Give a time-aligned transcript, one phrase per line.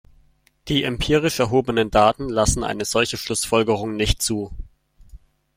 [0.67, 4.49] Die empirisch erhobenen Daten lassen eine solche Schlussfolgerung nicht zu.